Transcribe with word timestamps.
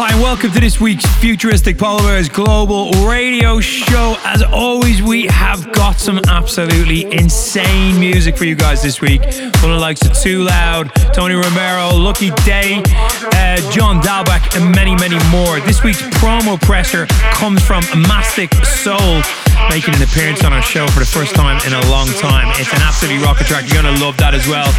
Hi, 0.00 0.12
and 0.12 0.22
welcome 0.22 0.52
to 0.52 0.60
this 0.60 0.80
week's 0.80 1.04
Futuristic 1.16 1.76
Polar 1.76 2.04
Bears 2.04 2.28
Global 2.28 2.92
Radio 3.04 3.58
Show. 3.58 4.14
As 4.24 4.44
always, 4.44 5.02
we 5.02 5.26
have 5.26 5.72
got 5.72 5.98
some 5.98 6.20
absolutely 6.28 7.12
insane 7.12 7.98
music 7.98 8.36
for 8.36 8.44
you 8.44 8.54
guys 8.54 8.80
this 8.80 9.00
week. 9.00 9.20
From 9.58 9.70
the 9.70 9.78
likes 9.80 10.02
of 10.02 10.12
TwoLoud, 10.12 11.12
Tony 11.12 11.34
Romera, 11.34 11.92
Lucky 11.92 12.30
Date, 12.46 12.86
uh, 12.94 13.56
John 13.72 14.00
Dahlback, 14.00 14.54
and 14.54 14.72
many, 14.72 14.94
many 14.94 15.18
more. 15.30 15.58
This 15.58 15.82
week's 15.82 16.02
promo 16.22 16.62
pressure 16.62 17.06
comes 17.32 17.60
from 17.66 17.82
Mastic 18.06 18.54
Soul, 18.64 19.20
making 19.68 19.96
an 19.96 20.02
appearance 20.02 20.44
on 20.44 20.52
our 20.52 20.62
show 20.62 20.86
for 20.86 21.00
the 21.00 21.10
first 21.10 21.34
time 21.34 21.60
in 21.66 21.72
a 21.72 21.90
long 21.90 22.06
time. 22.22 22.46
It's 22.60 22.72
an 22.72 22.82
absolutely 22.82 23.24
rocket 23.24 23.48
track. 23.48 23.64
You're 23.66 23.82
going 23.82 23.96
to 23.96 24.00
love 24.00 24.16
that 24.18 24.32
as 24.32 24.46
well. 24.46 24.70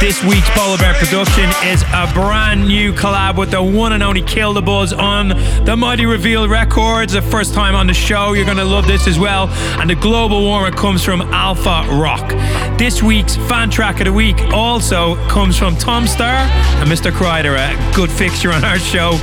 This 0.00 0.24
week's 0.24 0.48
Polar 0.52 0.78
Bear 0.78 0.94
production 0.94 1.44
is 1.62 1.82
a 1.92 2.10
brand 2.14 2.66
new 2.66 2.90
collab 2.94 3.36
with 3.36 3.50
the 3.50 3.62
one 3.62 3.92
and 3.92 4.02
only 4.02 4.22
Kill 4.22 4.54
the 4.54 4.62
Buzz 4.62 4.94
on 4.94 5.28
the 5.66 5.76
Mighty 5.76 6.06
Reveal 6.06 6.48
Records. 6.48 7.12
The 7.12 7.20
first 7.20 7.52
time 7.52 7.74
on 7.74 7.86
the 7.86 7.92
show. 7.92 8.32
You're 8.32 8.46
going 8.46 8.56
to 8.56 8.64
love 8.64 8.86
this 8.86 9.06
as 9.06 9.18
well. 9.18 9.48
And 9.78 9.90
the 9.90 9.94
global 9.94 10.40
warmer 10.40 10.70
comes 10.70 11.04
from 11.04 11.20
Alpha 11.20 11.86
Rock. 12.00 12.30
This 12.78 13.02
week's 13.02 13.36
fan 13.36 13.68
track 13.68 14.00
of 14.00 14.06
the 14.06 14.12
week 14.12 14.40
also 14.54 15.16
comes 15.28 15.58
from 15.58 15.76
Tom 15.76 16.04
Staar 16.04 16.48
and 16.80 16.88
Mr. 16.88 17.10
Kryder, 17.12 17.58
a 17.58 17.94
good 17.94 18.10
fixture 18.10 18.52
on 18.52 18.64
our 18.64 18.78
show, 18.78 19.20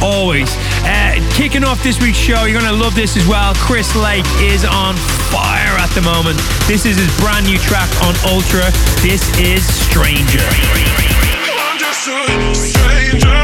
always. 0.00 0.48
Uh, 0.86 1.18
kicking 1.34 1.64
off 1.64 1.82
this 1.82 2.00
week's 2.00 2.16
show, 2.16 2.44
you're 2.44 2.60
going 2.60 2.72
to 2.72 2.80
love 2.80 2.94
this 2.94 3.16
as 3.16 3.26
well. 3.26 3.52
Chris 3.56 3.96
Lake 3.96 4.24
is 4.38 4.64
on 4.64 4.94
fire 5.34 5.74
at 5.78 5.90
the 5.96 6.02
moment. 6.02 6.38
This 6.68 6.86
is 6.86 6.96
his 6.96 7.10
brand 7.18 7.46
new 7.46 7.58
track 7.58 7.90
on 8.04 8.14
Ultra. 8.30 8.70
This 9.02 9.26
is 9.40 9.66
Stranger. 9.90 10.19
I'm 10.22 11.78
just 11.78 12.08
a 12.08 12.54
stranger, 12.54 13.40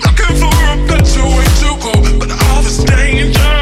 looking 0.00 0.36
for 0.40 0.48
a 0.48 0.76
better 0.88 1.24
way 1.24 1.44
to 1.60 1.70
go, 1.82 2.18
but 2.18 2.30
all 2.44 2.62
this 2.62 2.78
danger 2.84 3.57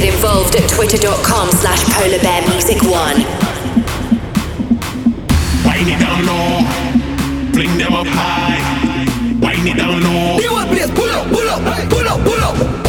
get 0.00 0.14
involved 0.14 0.56
at 0.56 0.68
twitter.com 0.70 1.50
slash 1.50 1.84
polarbearmusic1. 1.84 3.14
Wind 5.64 5.88
it 5.88 5.98
down 6.00 6.26
low, 6.26 7.52
bring 7.52 7.76
them 7.76 7.92
up 7.92 8.06
high. 8.06 8.80
It 9.62 9.76
down 9.76 10.02
low. 10.02 10.38
You 10.38 10.52
want 10.52 10.70
pull 10.70 11.10
up, 11.10 11.28
pull 11.28 11.48
up, 11.48 11.90
pull 11.90 12.08
up, 12.08 12.24
pull 12.24 12.40
up. 12.40 12.79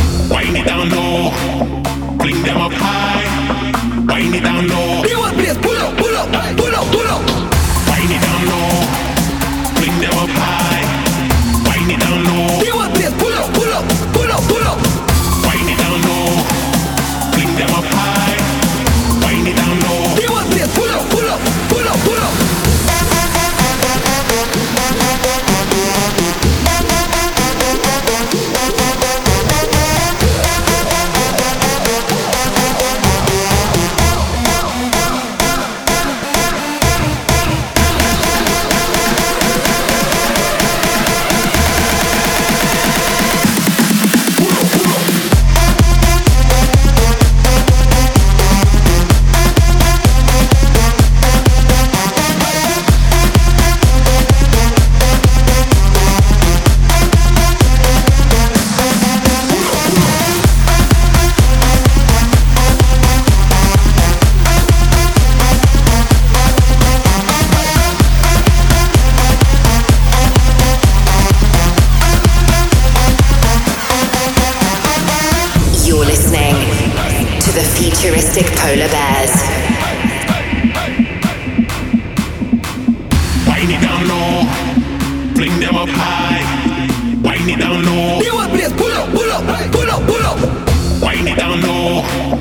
Yeah. 92.01 92.40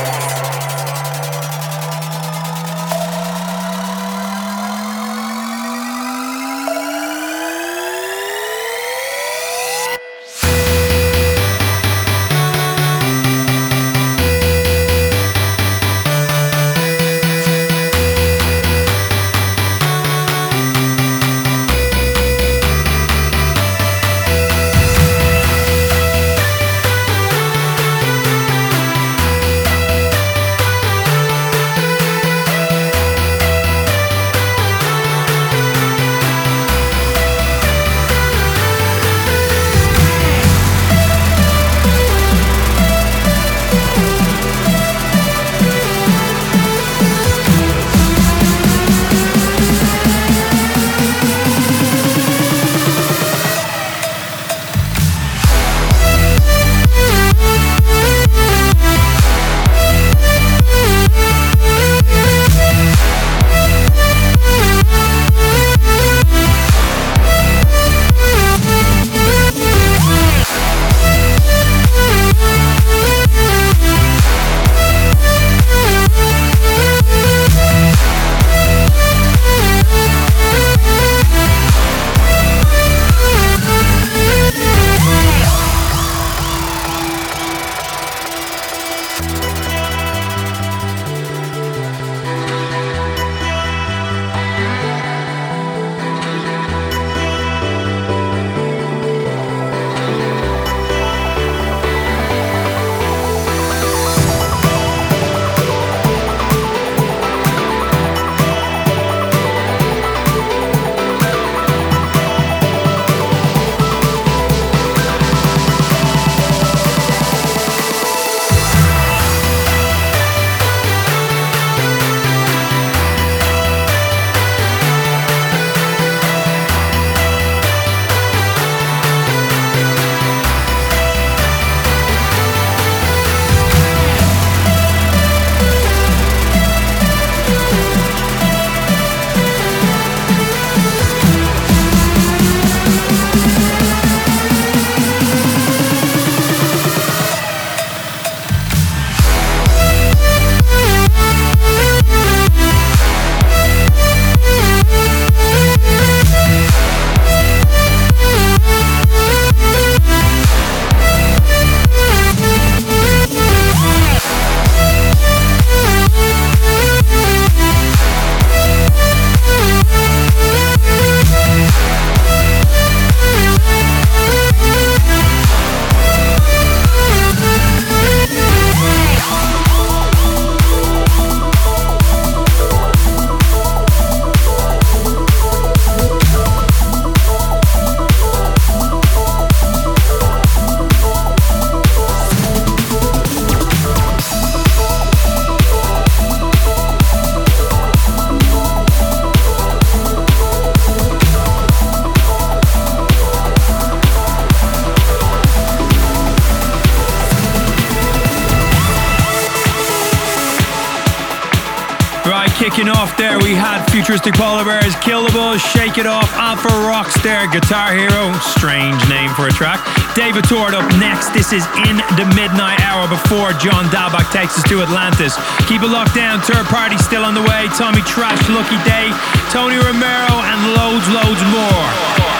Futuristic 213.91 214.33
Polar 214.35 214.65
Bears, 214.65 214.95
Kill 215.03 215.23
the 215.25 215.31
Buzz, 215.31 215.61
Shake 215.61 215.97
It 215.97 216.05
Off, 216.05 216.31
Alpha 216.33 216.67
Rocks 216.87 217.19
there, 217.21 217.47
Guitar 217.51 217.93
Hero, 217.93 218.31
strange 218.39 218.97
name 219.09 219.29
for 219.35 219.47
a 219.47 219.51
track. 219.51 219.83
David 220.15 220.43
Tort 220.45 220.73
up 220.73 220.87
next. 220.99 221.29
This 221.33 221.53
is 221.53 221.65
in 221.87 221.97
the 222.15 222.25
midnight 222.35 222.79
hour 222.81 223.07
before 223.07 223.53
John 223.53 223.85
Dahlback 223.91 224.31
takes 224.31 224.57
us 224.57 224.63
to 224.69 224.81
Atlantis. 224.81 225.35
Keep 225.67 225.83
it 225.83 225.91
locked 225.91 226.15
down, 226.15 226.41
third 226.41 226.65
party 226.67 226.97
still 226.97 227.23
on 227.23 227.33
the 227.33 227.43
way. 227.43 227.67
Tommy 227.75 228.01
Trash, 228.03 228.41
Lucky 228.49 228.79
Date, 228.87 229.15
Tony 229.51 229.75
Romera, 229.75 230.31
and 230.47 230.59
loads, 230.75 231.07
loads 231.11 231.43
more. 231.51 232.30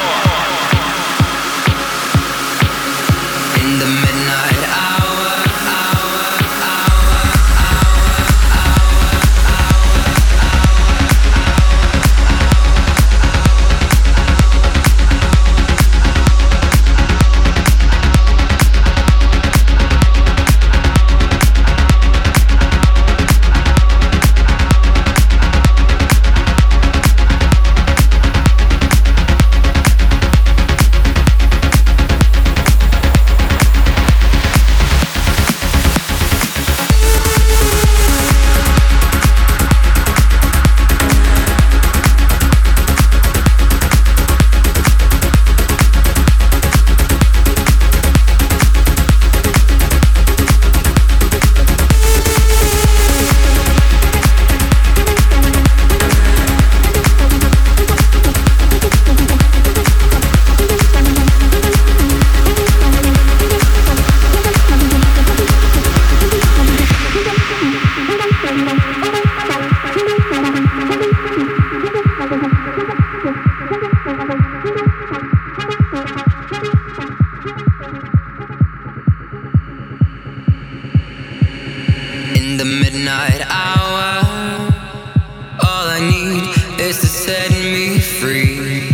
is 86.82 87.00
to 87.00 87.06
set 87.06 87.52
me 87.52 88.00
free. 88.00 88.90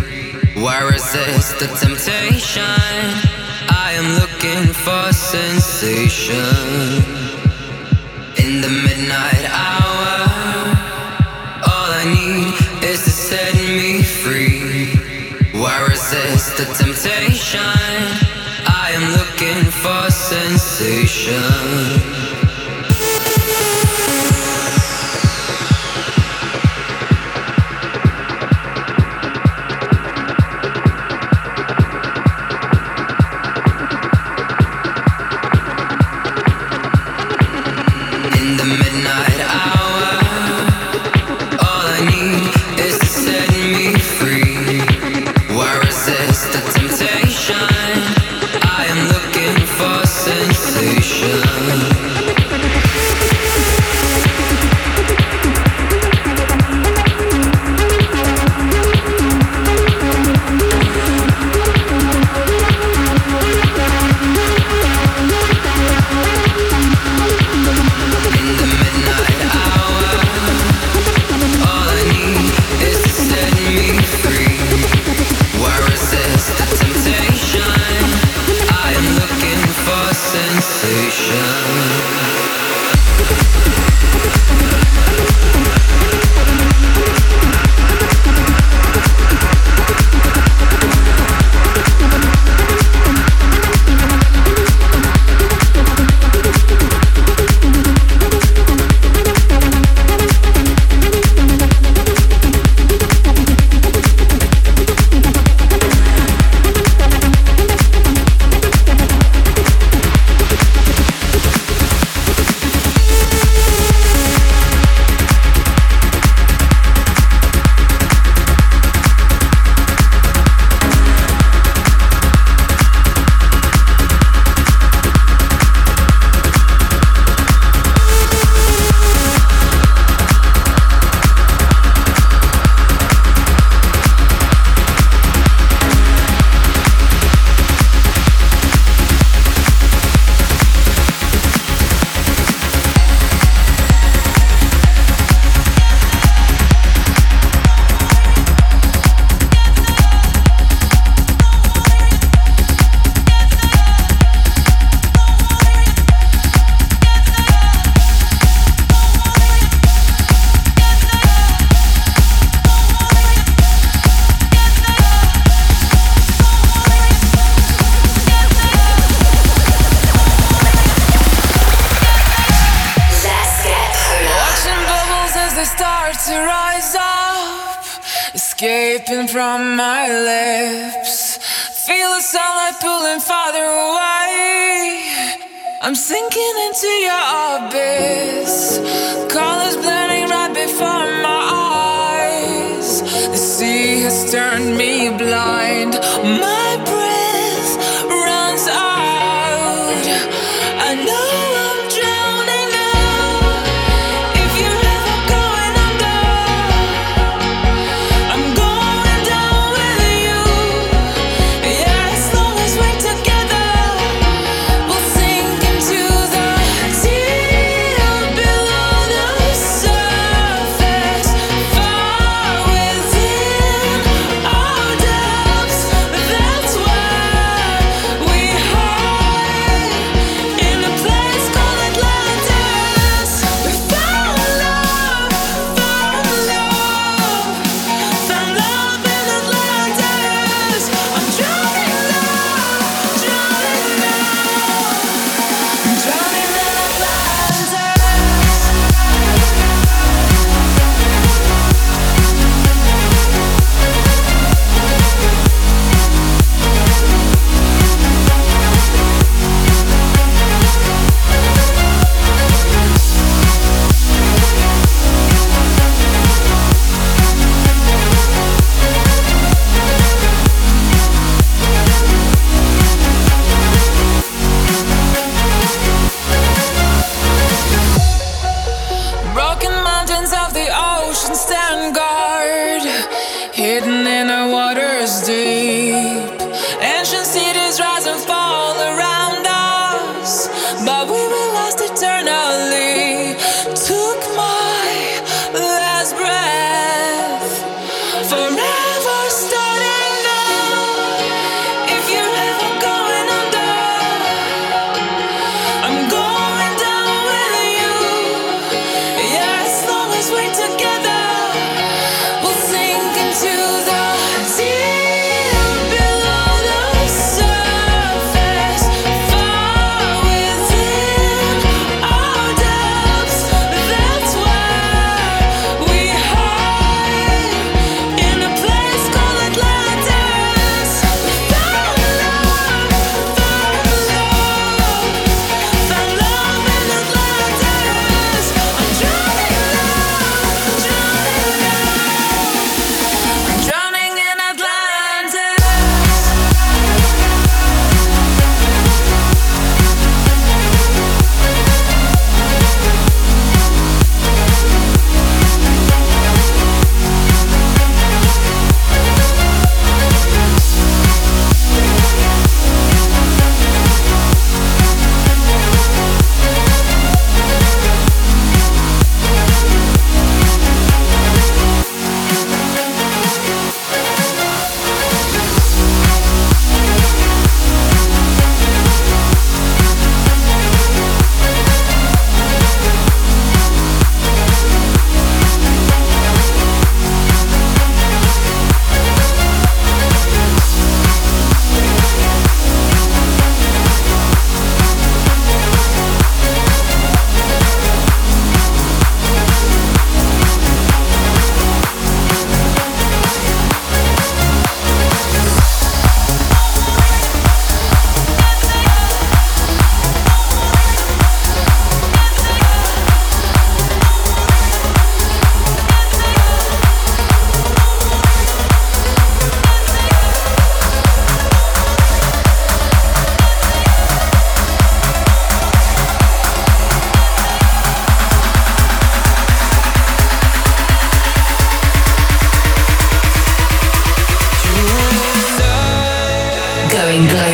Why 0.61 0.81
resist 0.81 1.57
the 1.59 1.67
temptation? 1.67 2.61
I 3.69 3.93
am 3.95 4.19
looking 4.19 4.73
for 4.73 5.13
sensation. 5.13 6.35
In 8.43 8.59
the 8.61 8.67
midnight 8.67 9.45
hour, 9.47 10.27
all 11.71 11.89
I 12.01 12.03
need 12.19 12.53
is 12.83 13.05
to 13.05 13.09
set 13.09 13.55
me 13.55 14.03
free. 14.03 14.91
Why 15.53 15.79
resist 15.87 16.57
the 16.57 16.65
temptation? 16.65 17.61
I 18.67 18.91
am 18.97 19.13
looking 19.15 19.63
for 19.71 20.11
sensation. 20.11 22.16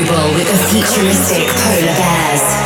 Global 0.01 0.33
with 0.33 0.47
the 0.47 0.57
futuristic 0.71 1.47
polar 1.49 1.93
bears. 1.93 2.62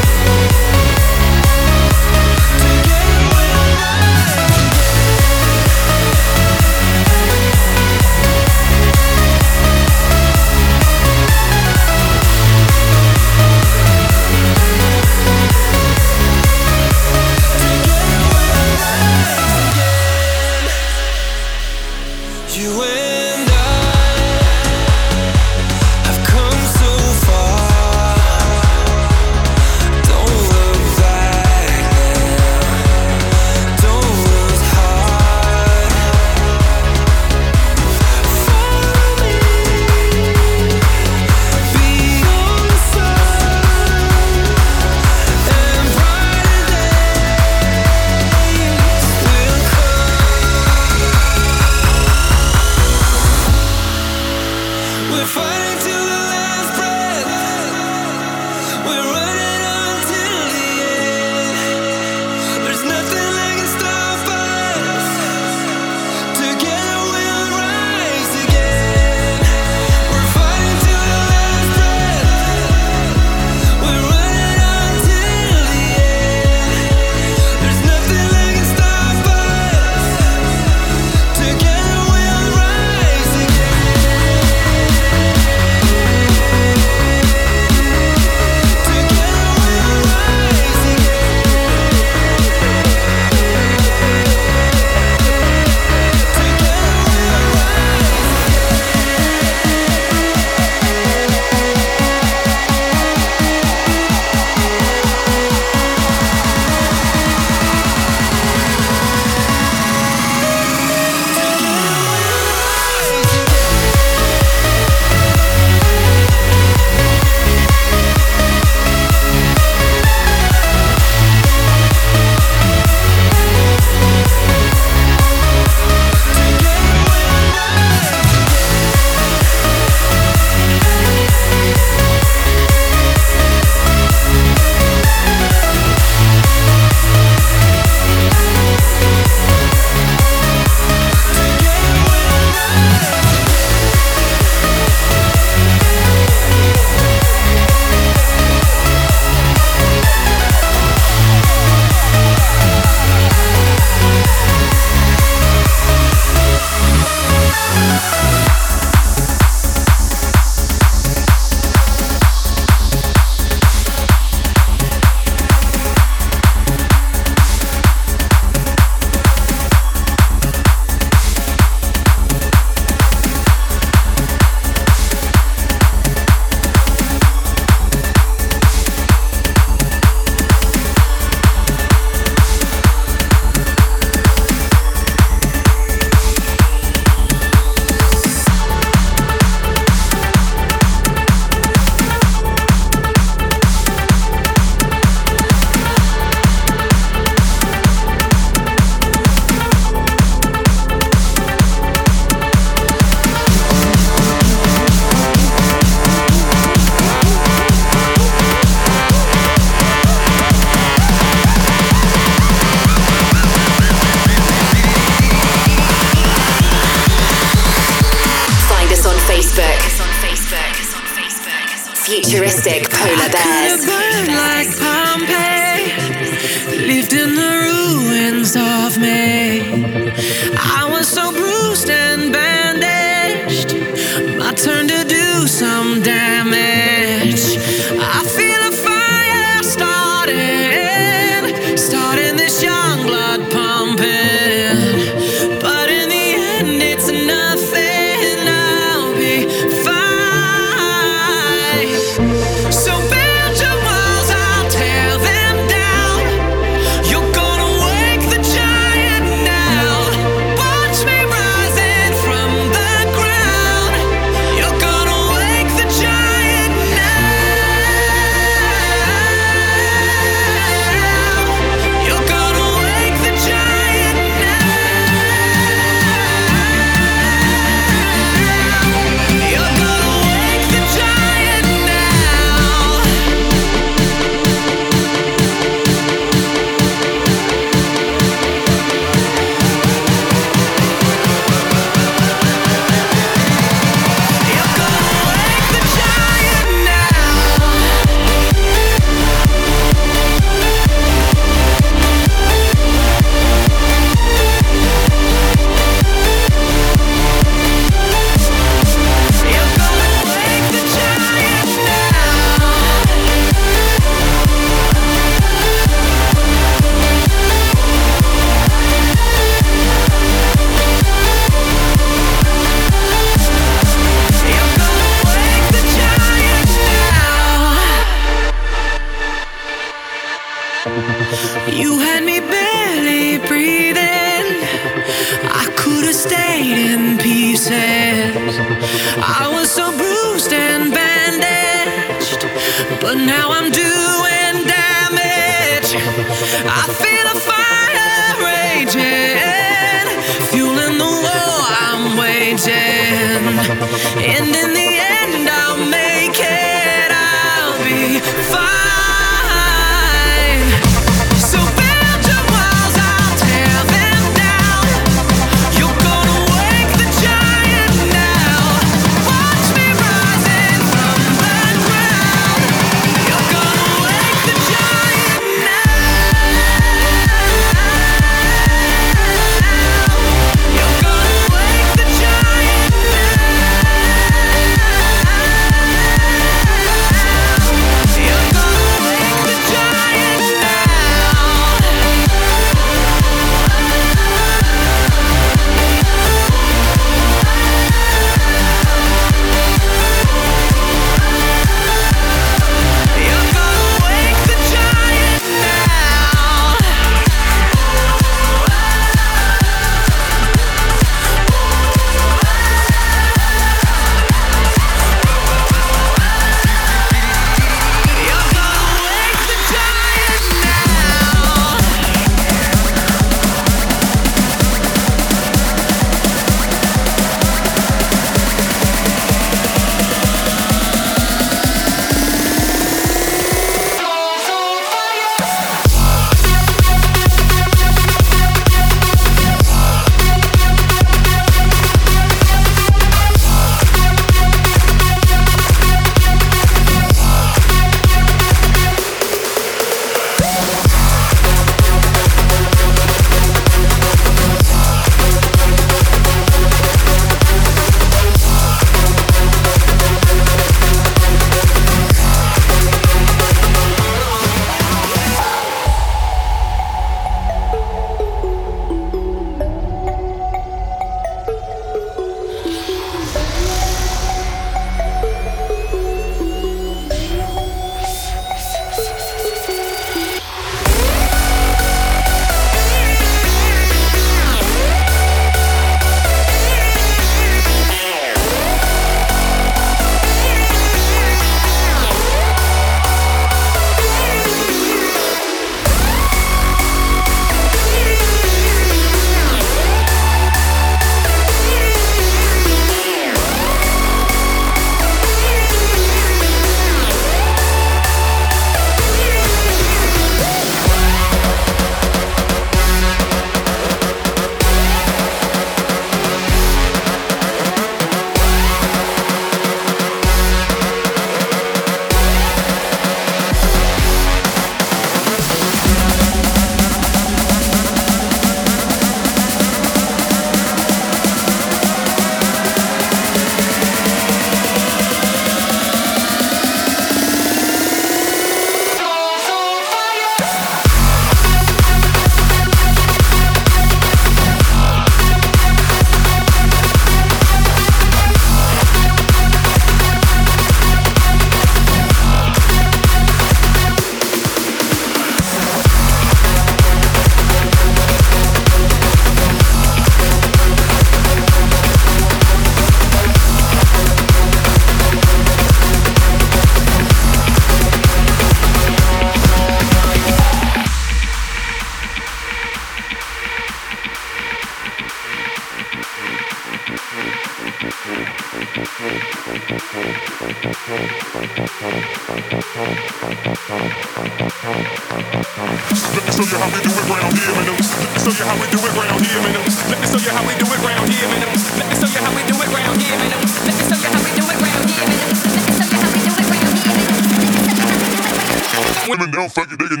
Women 599.57 599.73
it, 599.73 599.79
they 599.79 600.00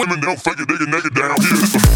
You're 0.00 1.56
listening 1.56 1.89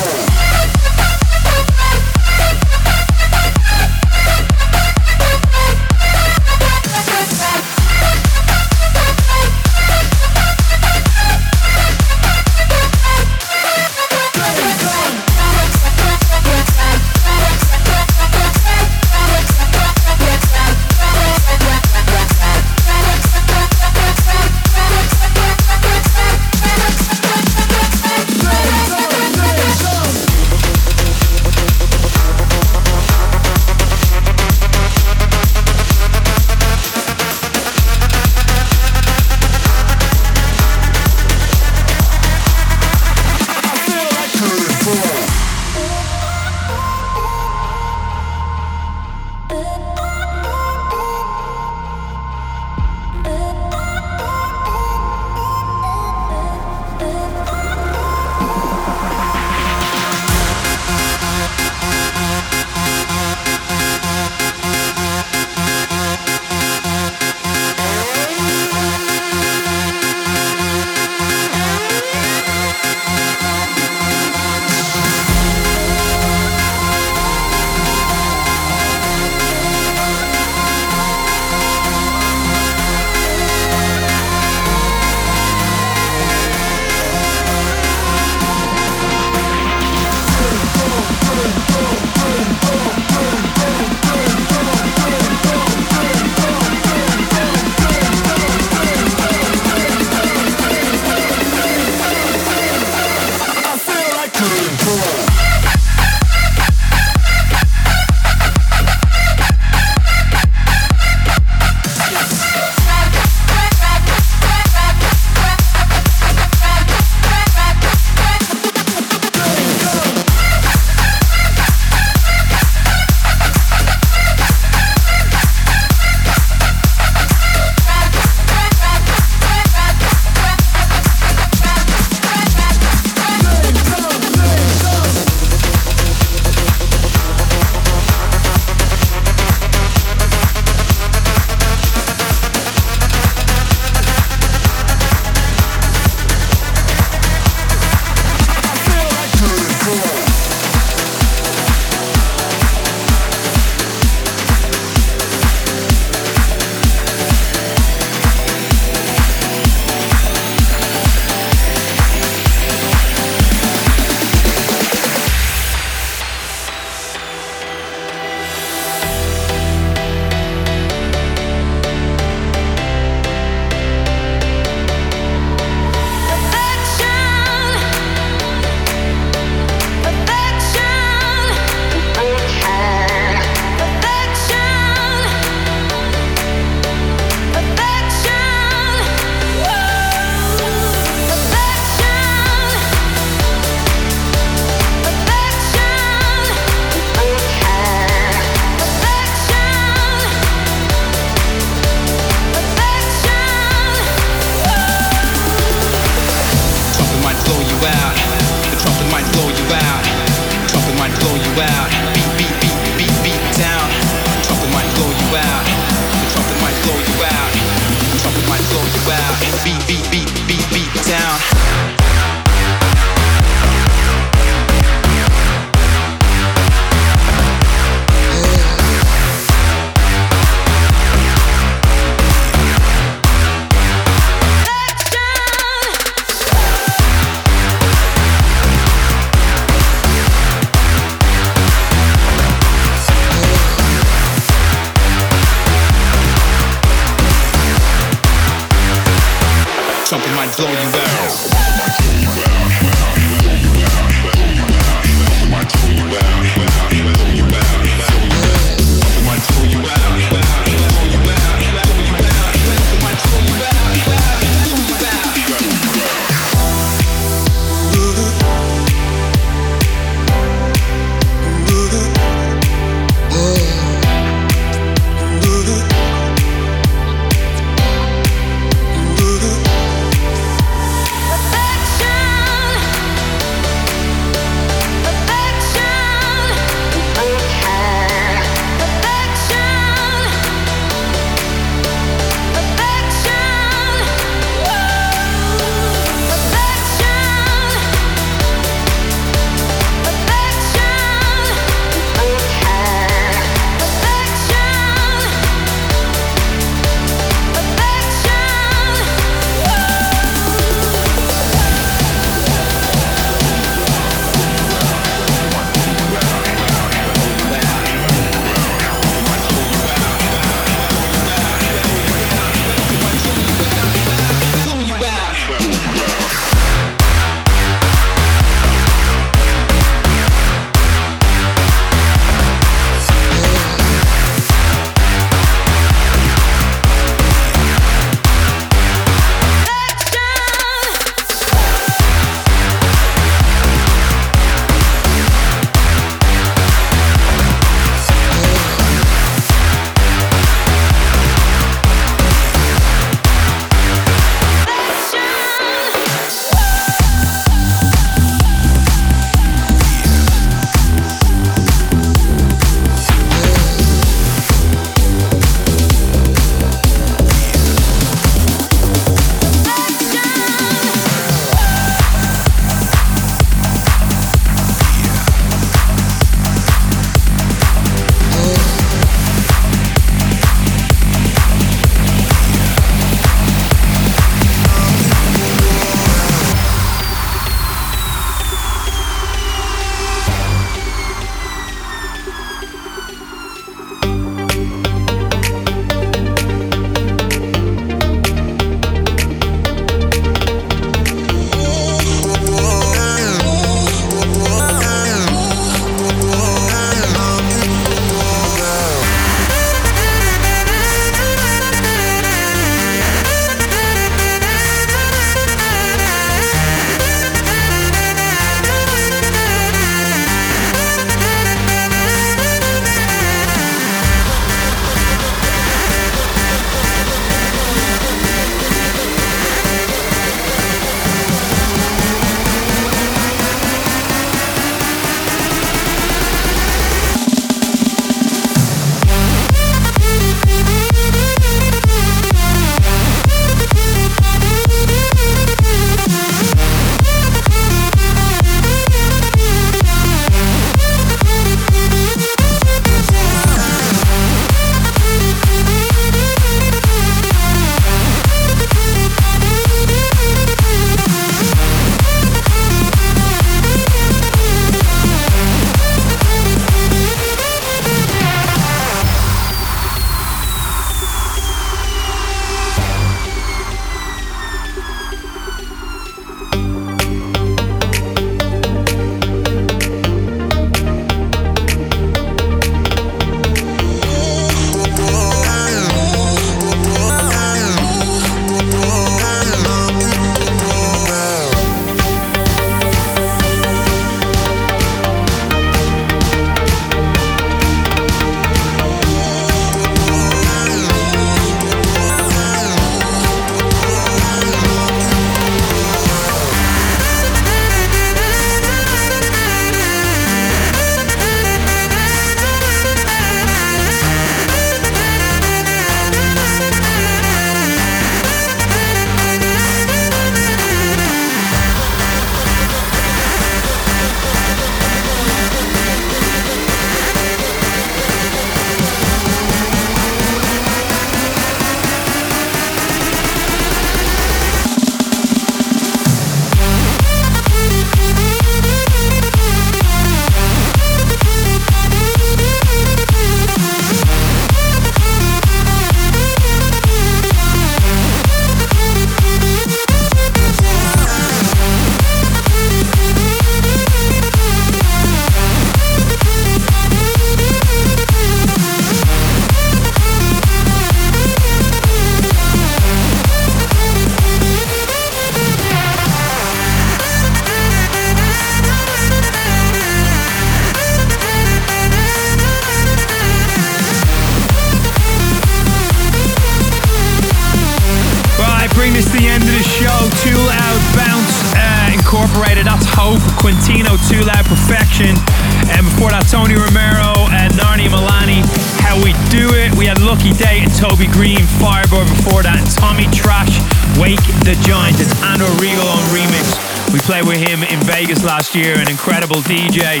last 598.24 598.54
year, 598.54 598.78
an 598.78 598.88
incredible 598.88 599.44
DJ. 599.44 600.00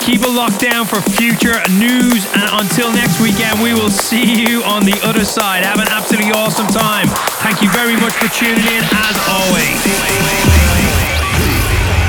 Keep 0.00 0.22
it 0.22 0.30
locked 0.30 0.60
down 0.60 0.86
for 0.86 1.00
future 1.02 1.58
news. 1.74 2.24
And 2.32 2.46
until 2.62 2.92
next 2.92 3.20
weekend, 3.20 3.60
we 3.60 3.74
will 3.74 3.90
see 3.90 4.24
you 4.24 4.62
on 4.62 4.84
the 4.84 4.94
other 5.02 5.24
side. 5.24 5.64
Have 5.64 5.80
an 5.80 5.88
absolutely 5.90 6.32
awesome 6.32 6.66
time. 6.68 7.08
Thank 7.42 7.62
you 7.62 7.70
very 7.70 7.96
much 7.96 8.14
for 8.14 8.28
tuning 8.30 8.62
in, 8.62 8.82
as 8.84 9.16
always. 9.28 9.80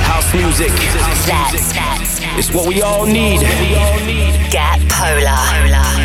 House 0.05 0.34
music. 0.34 0.72
That's 1.26 2.22
It's 2.38 2.53
what 2.53 2.68
we 2.68 2.82
all 2.82 3.05
need. 3.05 3.41
Get 4.51 4.80
Polar. 4.88 5.36
In 5.66 6.05